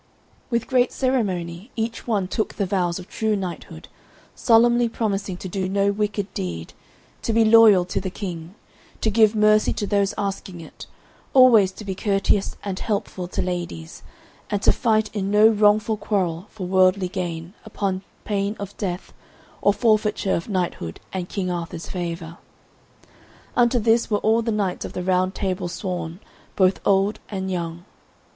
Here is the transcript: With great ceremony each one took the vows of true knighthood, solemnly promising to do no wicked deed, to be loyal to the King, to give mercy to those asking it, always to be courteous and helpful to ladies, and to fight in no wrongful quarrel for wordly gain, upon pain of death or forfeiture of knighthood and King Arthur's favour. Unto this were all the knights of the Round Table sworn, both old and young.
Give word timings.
With 0.49 0.65
great 0.65 0.91
ceremony 0.91 1.69
each 1.75 2.07
one 2.07 2.27
took 2.27 2.55
the 2.55 2.65
vows 2.65 2.97
of 2.97 3.07
true 3.07 3.35
knighthood, 3.35 3.87
solemnly 4.33 4.89
promising 4.89 5.37
to 5.37 5.47
do 5.47 5.69
no 5.69 5.91
wicked 5.91 6.33
deed, 6.33 6.73
to 7.21 7.31
be 7.31 7.45
loyal 7.45 7.85
to 7.85 8.01
the 8.01 8.09
King, 8.09 8.55
to 9.01 9.11
give 9.11 9.35
mercy 9.35 9.73
to 9.73 9.85
those 9.85 10.15
asking 10.17 10.59
it, 10.59 10.87
always 11.35 11.71
to 11.73 11.85
be 11.85 11.93
courteous 11.93 12.57
and 12.63 12.79
helpful 12.79 13.27
to 13.27 13.43
ladies, 13.43 14.01
and 14.49 14.63
to 14.63 14.71
fight 14.71 15.11
in 15.13 15.29
no 15.29 15.47
wrongful 15.49 15.97
quarrel 15.97 16.47
for 16.49 16.65
wordly 16.65 17.07
gain, 17.07 17.53
upon 17.63 18.01
pain 18.25 18.55
of 18.57 18.75
death 18.77 19.13
or 19.61 19.71
forfeiture 19.71 20.33
of 20.33 20.49
knighthood 20.49 20.99
and 21.13 21.29
King 21.29 21.51
Arthur's 21.51 21.87
favour. 21.89 22.39
Unto 23.55 23.77
this 23.77 24.09
were 24.09 24.17
all 24.17 24.41
the 24.41 24.51
knights 24.51 24.83
of 24.83 24.93
the 24.93 25.03
Round 25.03 25.35
Table 25.35 25.67
sworn, 25.67 26.19
both 26.55 26.79
old 26.87 27.19
and 27.29 27.51
young. 27.51 27.85